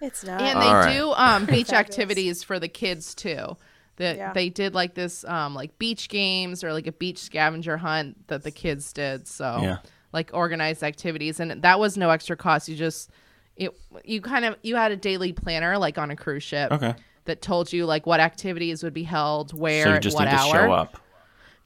[0.00, 0.40] It's not.
[0.40, 0.92] and they All right.
[0.96, 3.56] do um beach activities for the kids too
[4.02, 4.32] that Yeah.
[4.32, 8.42] they did like this um like beach games or like a beach scavenger hunt that
[8.42, 9.78] the kids did so Yeah.
[10.12, 13.10] like organized activities and that was no extra cost you just
[13.56, 13.70] it
[14.04, 16.94] you kind of you had a daily planner like on a cruise ship Okay.
[17.24, 20.30] that told you like what activities would be held where So you just what need
[20.32, 20.98] to hour show up.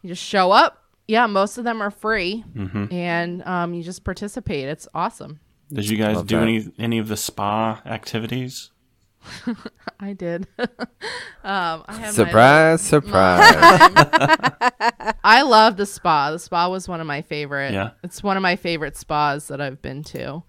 [0.03, 2.93] you just show up yeah most of them are free Mm-hmm.
[2.93, 5.39] and um you just participate it's awesome
[5.73, 6.43] Did you guys Love do that.
[6.43, 8.71] any any of the spa activities?
[10.01, 13.55] i did um i had my Surprise, surprise.
[15.25, 16.31] I love the spa.
[16.31, 17.73] The spa was one of my favorite.
[17.73, 17.91] Yeah.
[18.03, 20.43] It's one of my favorite spas that I've been to.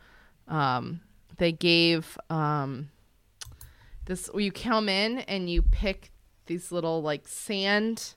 [0.48, 1.02] Um,
[1.38, 2.90] they gave um,
[4.06, 4.30] this.
[4.36, 6.12] You come in and you pick
[6.46, 8.14] these little like sand.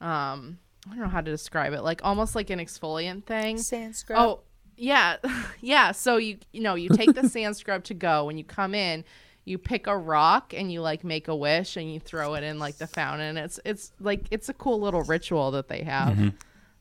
[0.00, 1.82] Um, I don't know how to describe it.
[1.82, 3.58] Like almost like an exfoliant thing.
[3.58, 4.18] Sand scrub.
[4.18, 4.40] Oh,
[4.76, 5.16] yeah.
[5.60, 5.92] yeah.
[5.92, 9.04] So you you know, you take the sand scrub to go when you come in,
[9.44, 12.58] you pick a rock and you like make a wish and you throw it in
[12.58, 13.36] like the fountain.
[13.36, 16.32] It's it's like it's a cool little ritual that they have.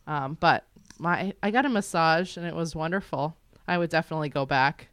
[0.08, 0.66] Um, but
[1.00, 3.36] my I got a massage and it was wonderful.
[3.68, 4.90] I would definitely go back.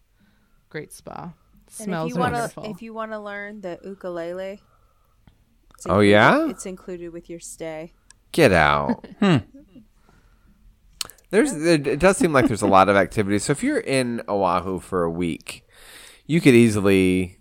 [0.70, 1.24] Great spa.
[1.24, 1.32] and
[1.70, 2.64] Smells if you wanna, wonderful.
[2.70, 4.60] if you want to learn the ukulele,
[5.86, 6.48] Oh, included- yeah?
[6.48, 7.92] it's included with your stay.
[8.32, 9.06] Get out.
[9.20, 9.36] Hmm.
[11.30, 13.44] There's it it does seem like there's a lot of activities.
[13.44, 15.62] So if you're in Oahu for a week,
[16.26, 17.37] you could easily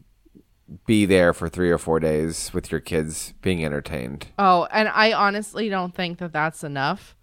[0.85, 4.27] be there for 3 or 4 days with your kids being entertained.
[4.37, 7.15] Oh, and I honestly don't think that that's enough.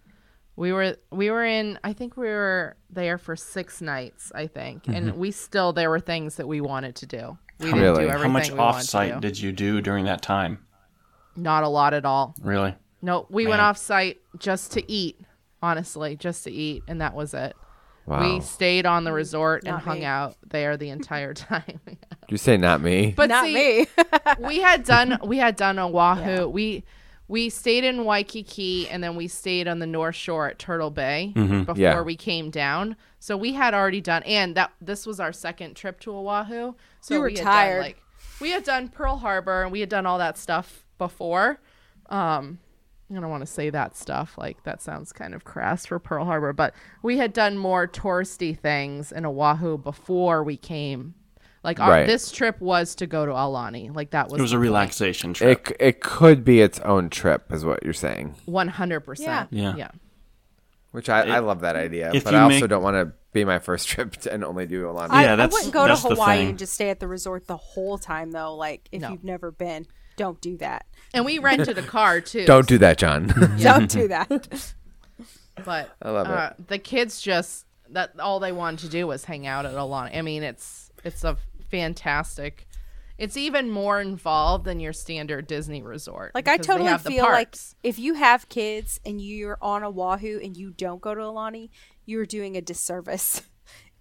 [0.57, 4.87] We were we were in I think we were there for 6 nights, I think.
[4.87, 5.19] And mm-hmm.
[5.19, 7.39] we still there were things that we wanted to do.
[7.59, 8.05] We didn't Really?
[8.05, 9.21] do How everything How much we wanted to do.
[9.21, 10.65] did you do during that time?
[11.37, 12.35] Not a lot at all.
[12.41, 12.75] Really?
[13.03, 13.67] No, we went Man.
[13.67, 15.21] off site just to eat,
[15.63, 17.55] honestly, just to eat and that was it.
[18.07, 18.35] Wow.
[18.35, 21.81] We stayed on the resort and Not hung out there the entire time.
[22.27, 23.13] Did you say not me?
[23.17, 23.87] but Not see, me.
[24.47, 26.49] we had done we had done Oahu.
[26.49, 26.85] We
[27.27, 31.33] we stayed in Waikiki and then we stayed on the North Shore at Turtle Bay
[31.35, 32.01] before Yeah.
[32.03, 32.97] we came down.
[33.19, 36.75] So we had already done and that this was our second trip to Oahu.
[37.01, 37.77] So You were we had tired.
[37.77, 38.03] Done, like
[38.41, 41.61] we had done Pearl Harbor and we had done all that stuff before.
[42.11, 42.59] Um
[43.15, 46.25] I don't want to say that stuff like that sounds kind of crass for Pearl
[46.25, 51.15] Harbor, but we had done more touristy things in Oahu before we came.
[51.64, 52.07] Like our, Right.
[52.07, 53.92] this trip was to go to Aulani.
[53.94, 54.68] Like that was It was a the point.
[54.68, 55.70] relaxation trip.
[55.70, 58.35] It it could be its own trip is what you're saying.
[58.44, 59.48] One hundred percent.
[59.50, 59.74] Yeah.
[59.77, 59.90] Yeah.
[60.92, 63.59] Which I, I love that idea, but I also make- don't want to be my
[63.59, 65.11] first trip to, and only do a lot.
[65.11, 67.48] I, Yeah, I wouldn't go to that's the Hawaii and just stay at the resort
[67.48, 68.55] the whole time though.
[68.55, 69.11] Like if No.
[69.11, 70.87] you've never been, don't do that.
[71.12, 72.44] And we rented a car too.
[72.46, 73.27] Don't do that, John.
[73.61, 74.72] Don't do that.
[75.64, 76.33] But I love it.
[76.33, 80.16] uh, the kids just that all they wanted to do was hang out at Aulani.
[80.16, 81.37] I mean, it's it's a
[81.79, 82.67] fantastic.
[83.17, 86.33] It's even more involved than your standard Disney resort.
[86.35, 90.57] Like I totally have feel like if you have kids and you're on Oahu and
[90.57, 91.71] you don't go to Aulani,
[92.07, 93.43] you're doing a disservice.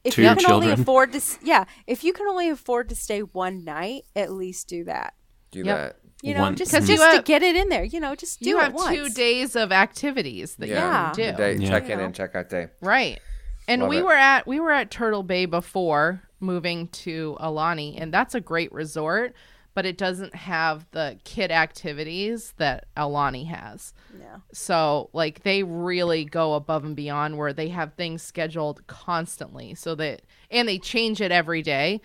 [0.06, 2.96] If To you your can only afford to, yeah, if you can only afford to
[2.96, 5.14] stay one night, at least do that.
[5.52, 5.66] do Yep.
[5.66, 5.96] that.
[6.22, 7.86] You know, One- just 'Cause just you to get it in there.
[7.86, 8.94] You know, just do you it have once.
[8.94, 11.12] two days of activities that Yeah.
[11.12, 11.38] you can do.
[11.38, 11.70] day- Yeah.
[11.70, 12.68] Check in and check out day.
[12.82, 13.22] Right.
[13.70, 14.04] and Love we it.
[14.04, 18.72] were at we were at Turtle Bay before moving to Aulani, and that's a great
[18.72, 19.34] resort,
[19.74, 23.94] but it doesn't have the kid activities that Aulani has.
[24.20, 24.38] Yeah.
[24.52, 29.96] So like they really go above and beyond where they have things scheduled constantly so
[29.96, 32.02] that and they change it every day.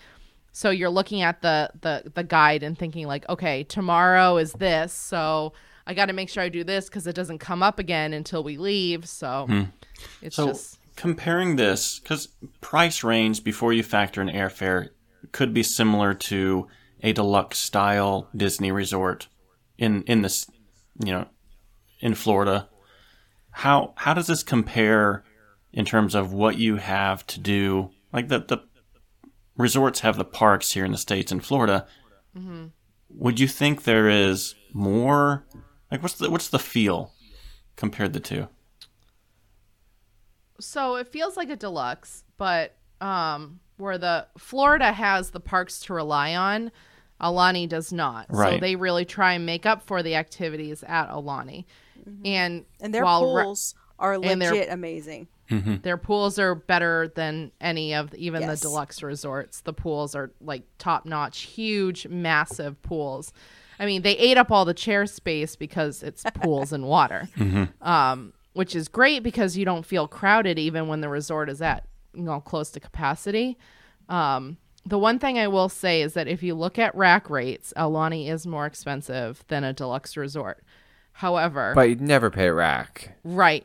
[0.52, 4.92] So you're looking at the the the guide and thinking like, okay, tomorrow is this,
[4.92, 5.52] so
[5.86, 8.42] I got to make sure I do this because it doesn't come up again until
[8.42, 9.08] we leave.
[9.08, 9.62] So hmm.
[10.22, 12.26] it's So just comparing this, because
[12.60, 14.88] price range before you factor in airfare
[15.30, 16.66] could be similar to
[17.04, 19.28] a deluxe style Disney resort
[19.78, 20.50] in in this,
[20.98, 21.28] you know,
[22.00, 22.68] in Florida.
[23.50, 25.22] How how does this compare
[25.72, 27.90] in terms of what you have to do?
[28.12, 28.58] Like the the
[29.56, 31.86] resorts have the parks here in the states in Florida.
[32.36, 32.66] Mm-hmm.
[33.10, 35.46] Would you think there is more?
[35.92, 37.12] Like what's the what's the feel
[37.76, 38.48] compared the two?
[40.60, 45.94] So it feels like a deluxe, but um where the Florida has the parks to
[45.94, 46.72] rely on,
[47.20, 48.26] Aulani does not.
[48.30, 48.60] So Right.
[48.60, 51.64] they really try and make up for the activities at Aulani.
[52.24, 55.28] And And their while re- pools are and their- legit amazing.
[55.48, 58.60] their pools are better than any of even Yes.
[58.60, 59.60] the deluxe resorts.
[59.60, 63.32] The pools are like top notch, huge, massive pools.
[63.80, 67.28] I mean, they ate up all the chair space because it's pools and water,
[67.80, 71.84] um, which is great because you don't feel crowded even when the resort is at
[72.12, 73.56] you know close to capacity.
[74.08, 77.72] Um, the one thing I will say is that if you look at rack rates,
[77.76, 80.64] Aulani is more expensive than a deluxe resort.
[81.12, 83.16] However, But you'd never pay rack.
[83.22, 83.64] Right.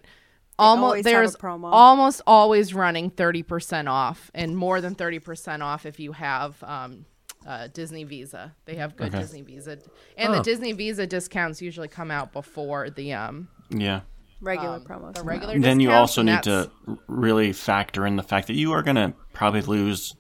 [0.59, 1.69] Almost always there's promo.
[1.71, 7.05] almost always running 30% off and more than 30% off if you have um,
[7.47, 8.53] uh, Disney Visa.
[8.65, 9.79] They have good Disney Visa.
[10.17, 10.43] And the Oh.
[10.43, 14.01] Disney Visa discounts usually come out before the um Yeah.
[14.43, 15.13] Regular um, promos.
[15.15, 16.69] the regular then you also need to
[17.07, 20.15] really factor in the fact that you are going to probably lose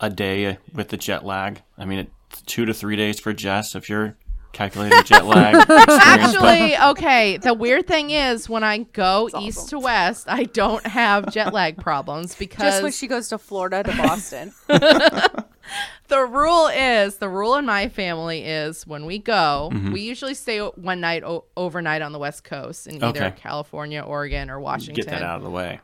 [0.00, 1.62] a day with the jet lag.
[1.78, 4.16] I mean, it's two to three days for Jess if you're
[4.52, 5.54] calculating jet lag.
[5.54, 7.36] experience, but- Actually, okay.
[7.38, 11.76] The weird thing is when I go east to west, I don't have jet lag
[11.76, 14.52] problems because Just when she goes to Florida to Boston.
[16.14, 19.92] the rule is the rule in my family is when we go, Mm-hmm.
[19.92, 23.34] we usually stay one night o- overnight on the West Coast in either Okay.
[23.36, 25.04] California, Oregon, or Washington.
[25.04, 25.80] get that out of the way.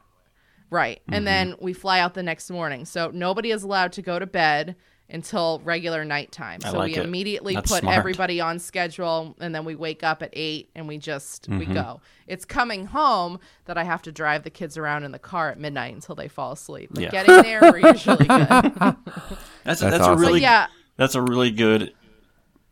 [0.71, 1.01] Right.
[1.03, 1.15] Mm-hmm.
[1.15, 2.85] And then we fly out the next morning.
[2.85, 4.77] So nobody is allowed to go to bed
[5.13, 6.61] until regular nighttime.
[6.65, 7.05] I So like we it.
[7.05, 7.97] immediately That's put smart.
[7.97, 11.75] everybody on schedule and then we wake up at 8 and we just we Mm-hmm.
[11.75, 12.01] go.
[12.27, 15.59] It's coming home that I have to drive the kids around in the car at
[15.59, 16.91] midnight until they fall asleep.
[16.93, 17.11] But Yeah.
[17.11, 18.29] getting there we're usually good.
[18.29, 18.97] That's
[19.65, 21.93] That's that's, a really But yeah, that's a really good,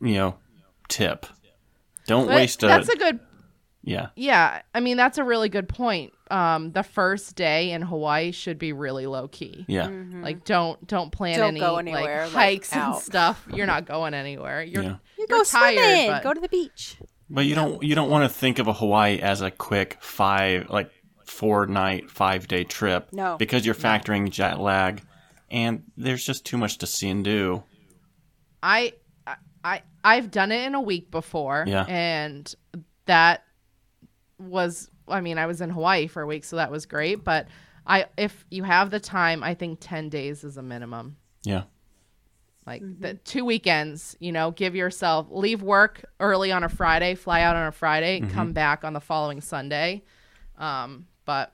[0.00, 0.36] you know,
[0.88, 1.26] tip.
[2.06, 3.20] Don't but waste a that's a good
[3.82, 4.08] yeah.
[4.16, 6.12] Yeah, I mean that's a really good point.
[6.30, 9.64] Um, the first day in Hawaii should be really low key.
[9.68, 9.88] Yeah.
[9.88, 11.40] Like don't don't plan Mm-hmm.
[11.40, 13.46] Don't any go like, anywhere, like, hikes and stuff.
[13.52, 14.62] You're not going anywhere.
[14.62, 14.88] You're Yeah.
[15.16, 16.10] You you're go tired, swimming.
[16.10, 16.96] but- Go to the beach.
[17.30, 20.70] But you don't you don't want to think of a Hawaii as a quick five
[20.70, 20.90] like
[21.26, 23.08] four night five day trip.
[23.12, 23.36] No.
[23.36, 25.02] because you're factoring jet lag,
[25.50, 27.62] and there's just too much to see and do.
[28.62, 28.94] I
[29.26, 31.64] I- I I've done it in a week before.
[31.66, 31.84] Yeah.
[31.86, 32.54] And
[33.04, 33.44] that
[34.38, 37.24] was I mean, I was in Hawaii for a week, so that was great.
[37.24, 37.48] But
[37.86, 41.16] I if you have the time, I think ten days is a minimum.
[41.44, 41.62] Yeah,
[42.66, 43.00] Like Mm-hmm.
[43.02, 47.56] the two weekends, you know, give yourself leave work early on a Friday, fly out
[47.56, 48.34] on a Friday, Mm-hmm.
[48.34, 50.02] come back on the following Sunday.
[50.58, 51.52] Um, but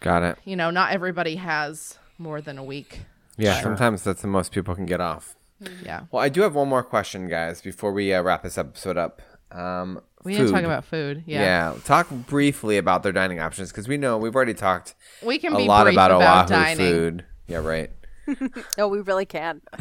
[0.00, 0.38] Got it.
[0.44, 3.00] you know, not everybody has more than a week.
[3.36, 5.34] Yeah, sometimes that's the most people can get off.
[5.82, 6.02] Yeah.
[6.10, 9.22] Well, I do have one more question, guys, before we uh, wrap this episode up.
[9.50, 11.22] Um, We didn't talk about food.
[11.26, 11.40] Yeah.
[11.42, 11.74] Yeah.
[11.84, 15.56] talk briefly about their dining options because we know we've already talked We can a
[15.58, 16.76] be lot brief about, about, Oahu dining.
[16.78, 17.24] food.
[17.46, 17.90] Yeah, right.
[18.78, 19.60] no, we really can.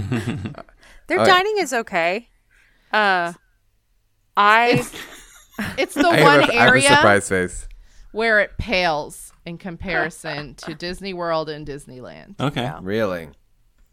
[1.08, 1.26] Their All right.
[1.28, 2.28] dining is okay.
[2.92, 3.34] Uh,
[4.36, 4.86] I
[5.78, 7.68] It's the I have one a- I have a area surprise face.
[8.12, 12.40] where it pales in comparison to Disney World and Disneyland.
[12.40, 12.72] okay.
[12.82, 13.30] Really?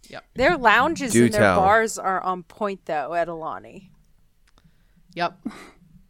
[0.09, 0.25] Yep.
[0.35, 1.61] Their lounges Do and their tell.
[1.61, 3.91] bars are on point though at Aulani.
[5.15, 5.39] Yep.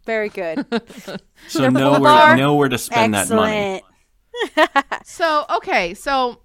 [0.06, 0.66] Very good.
[1.48, 3.82] So Their know where know where to spend that money.
[5.04, 6.42] So, okay, so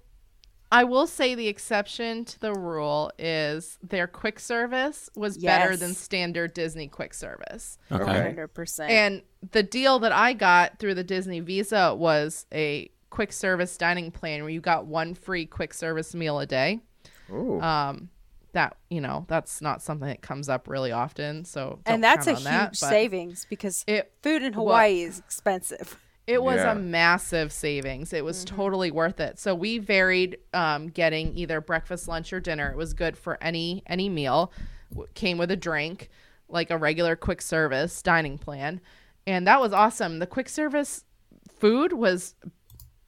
[0.72, 5.94] I will say the exception to the rule is their quick service was better than
[5.94, 7.78] standard Disney quick service.
[7.92, 8.02] Okay.
[8.02, 8.22] Okay.
[8.22, 8.90] Hundred percent.
[8.90, 14.10] And the deal that I got through the Disney Visa was a quick service dining
[14.10, 16.80] plan where you got one free quick service meal a day.
[17.30, 17.60] Ooh.
[17.60, 18.10] Um,
[18.56, 21.44] that you know, that's not something that comes up really often.
[21.44, 25.02] So, don't and that's a count huge that, savings because It food in Well- Hawaii
[25.02, 25.98] is expensive.
[26.26, 26.72] It was Yeah.
[26.72, 28.12] a massive savings.
[28.12, 29.38] It was totally worth it.
[29.38, 32.68] So we varied um, getting either breakfast, lunch, or dinner.
[32.68, 34.52] It was good for any any meal.
[35.14, 36.08] Came with a drink,
[36.48, 38.80] like a regular quick service dining plan,
[39.26, 40.18] and that was awesome.
[40.18, 41.04] The quick service
[41.60, 42.34] food was,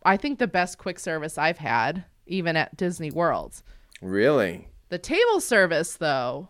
[0.04, 3.62] I think, the best quick service I've had, even at Disney World.
[4.00, 4.68] Really?
[4.88, 6.48] The table service, though,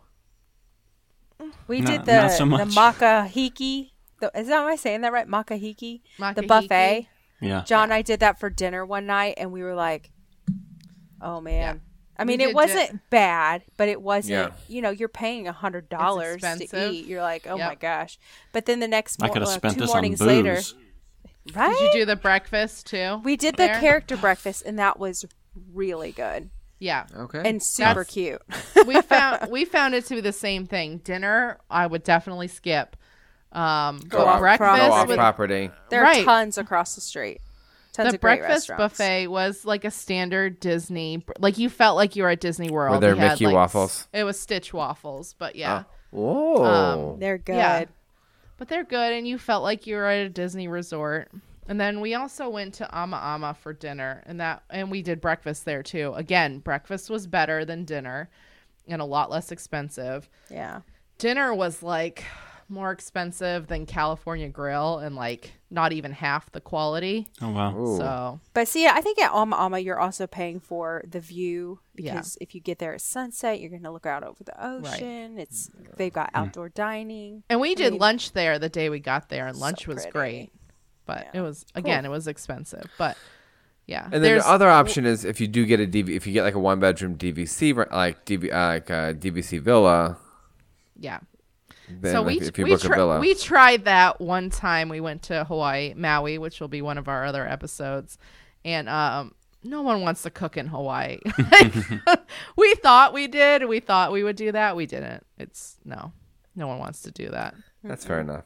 [1.66, 2.68] We Not- did the so the much.
[2.70, 3.91] makahiki.
[4.20, 5.26] The, is that am I saying that right?
[5.28, 6.01] Makahiki.
[6.34, 7.09] The buffet.
[7.41, 7.62] Yeah.
[7.62, 10.11] John and I did that for dinner one night, and we were like,
[11.20, 11.82] "Oh man."
[12.20, 14.30] I mean, it wasn't bad, but it wasn't.
[14.30, 14.51] Yeah.
[14.66, 17.07] You know, you're paying a hundred dollars to eat.
[17.07, 18.18] You're like, "Oh my gosh!"
[18.53, 20.26] But then the next I morning, could uh, two this on mornings booze.
[20.26, 20.61] later,
[21.55, 21.78] right?
[21.78, 23.20] did you do the breakfast too?
[23.22, 25.24] we did the character breakfast, and that was
[25.72, 27.07] really good Yeah.
[27.16, 27.43] Okay.
[27.45, 28.43] and super That's- cute.
[28.87, 30.99] we found we found it to be the same thing.
[30.99, 32.97] Dinner, I would definitely skip.
[33.53, 35.70] Um, Go but off- Go breakfast off with property.
[35.91, 36.20] There Right.
[36.22, 37.41] are tons across the street.
[37.95, 38.99] Tons the of breakfast restaurants.
[38.99, 42.97] buffet was like a standard Disney, like you felt like you were at Disney World.
[42.97, 44.07] Were there We had, Mickey like, waffles?
[44.12, 46.64] It was Stitch waffles, but yeah, Whoa.
[47.14, 47.57] Um, They're good.
[47.57, 47.85] Yeah.
[48.57, 51.31] but they're good, and you felt like you were at a Disney resort.
[51.69, 55.21] And then we also went to Ama Ama for dinner, and that and we did
[55.21, 56.14] breakfast there too.
[56.16, 58.31] Again, breakfast was better than dinner,
[58.89, 60.29] and a lot less expensive.
[60.51, 60.81] Yeah.
[61.19, 62.25] dinner was like
[62.71, 67.27] more expensive than California Grill and like not even half the quality.
[67.41, 67.77] Oh wow.
[67.79, 67.97] Ooh.
[67.97, 72.12] So But see, I think at Ama Ama, you're also paying for the view Yeah.
[72.12, 75.35] because if you get there at sunset, you're going to look out over the ocean.
[75.35, 75.43] Right.
[75.43, 75.97] It's mm.
[75.97, 76.41] they've got mm.
[76.41, 77.43] outdoor dining.
[77.49, 80.11] and we did mean- lunch there the day we got there, and lunch was pretty.
[80.12, 80.53] great.
[81.09, 81.41] But Yeah.
[81.41, 82.89] it was again, it was expensive.
[82.99, 83.17] But
[83.87, 86.27] yeah, And then there's the other option is if you do get a DV, if
[86.27, 90.19] you get like a one bedroom DVC, like DV, uh, like a DVC villa.
[90.97, 91.19] yeah.
[91.91, 94.91] Then so like, we if you we, book a villa, we tried that one time.
[94.91, 98.19] We went to Hawaii, Maui, which will be one of our other episodes,
[98.65, 99.35] and um.
[99.65, 101.19] No one wants to cook in Hawaii.
[102.57, 103.67] we thought we did.
[103.67, 104.77] We thought we would do that.
[104.77, 105.27] We didn't.
[105.37, 106.13] It's no.
[106.55, 107.57] No one wants to do that.
[107.83, 108.45] that's fair enough.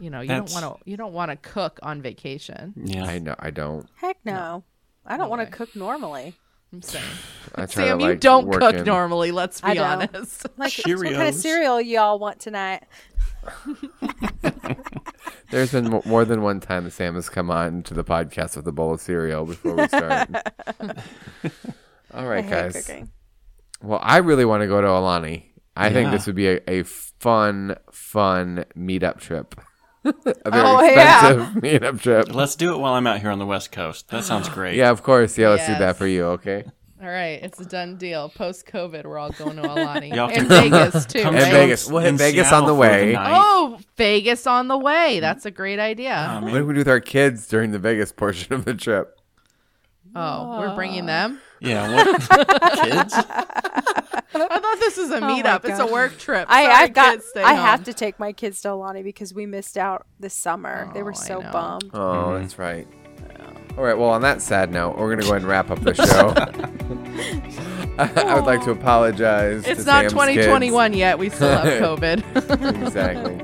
[0.00, 3.04] You know you That's- don't want to you don't want to cook on vacation Yeah.
[3.04, 3.34] I know.
[3.38, 3.86] I don't.
[3.96, 4.64] Heck no.
[5.06, 6.34] I don't want to cook normally.
[6.72, 7.04] i'm saying
[7.68, 9.86] sam to, you like, don't cook in- normally let's I be don't.
[10.14, 12.82] honest Like, so what kind of cereal y'all want tonight?
[15.50, 18.66] There's been more than one time that Sam has come on to the podcast with
[18.66, 20.28] a bowl of cereal before we start.
[20.80, 20.98] All right,
[22.12, 22.86] I right, hate guys.
[22.86, 23.10] cooking.
[23.82, 25.44] Well, I really want to go to Aulani.
[25.76, 29.54] I think this would be a, a fun, fun meetup trip.
[30.04, 31.52] a very Oh, yeah.
[31.56, 32.34] meetup trip.
[32.34, 34.08] Let's do it while I'm out here on the West Coast.
[34.08, 34.76] That sounds great.
[34.76, 35.36] Yeah, of course.
[35.36, 36.64] Yeah, let's do that for you, okay?
[37.02, 40.48] all right it's a done deal post covid we're all going to aulani Y'all and
[40.48, 41.90] vegas too Come And Vegas.
[41.90, 43.12] We'll hit in Vegas Seattle on the way.
[43.12, 43.32] night.
[43.36, 46.78] oh vegas on the way that's a great idea oh, I What do we do
[46.78, 49.20] with our kids during the Vegas portion of the trip?
[50.14, 51.88] Oh we're bringing them yeah.
[51.94, 52.20] What?
[52.82, 53.14] Kids?
[53.14, 55.90] i thought this was a my meetup it's a gosh.
[55.90, 57.12] work trip I, Sorry, I've got.
[57.14, 57.64] kids, stay I home.
[57.66, 60.90] have to take my kids to Aulani because we missed out this summer.
[60.92, 61.50] they Oh, were I so know.
[61.52, 61.90] bummed.
[61.94, 62.86] Oh, that's right.
[63.78, 63.96] All right.
[63.96, 66.34] Well, on that sad note, we're gonna go ahead and wrap up the show.
[67.98, 69.66] I would like to apologize.
[69.66, 73.40] it's to not Sam's 2021 yet we still have covid exactly.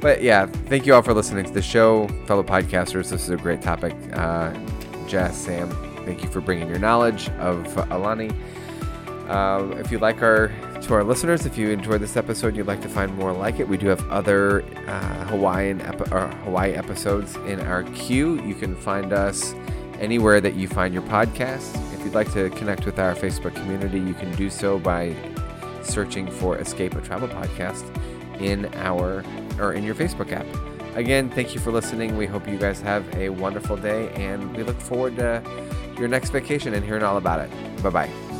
[0.00, 3.10] But yeah, thank you all for listening to the show, fellow podcasters.
[3.10, 3.94] This is a great topic.
[4.14, 4.52] Uh,
[5.06, 5.70] Jess, Sam,
[6.04, 8.34] thank you for bringing your knowledge of Aulani.
[9.28, 10.48] Uh, if you like our
[10.82, 13.68] to our listeners, if you enjoyed this episode, you'd like to find more like it,
[13.68, 15.80] we do have other uh, Hawaiian
[16.10, 18.42] or Hawaii episodes in our queue.
[18.42, 19.54] You can find us
[20.00, 21.76] anywhere that you find your podcasts.
[21.94, 25.14] If you'd like to connect with our Facebook community, you can do so by
[25.82, 27.84] searching for Escape a Travel Podcast
[28.40, 29.24] in our
[29.60, 30.46] or in your Facebook app.
[30.96, 32.16] Again, thank you for listening.
[32.16, 35.42] We hope you guys have a wonderful day, and we look forward to
[35.98, 37.82] your next vacation and hearing all about it.
[37.82, 38.31] Bye bye.